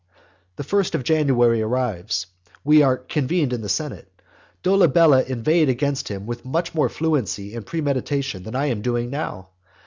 [0.55, 2.25] The first of January arrives.
[2.63, 4.11] We are convened in the senate.
[4.63, 9.49] Dolabella inveighed against him with much more fluency and premeditation than I am doing now.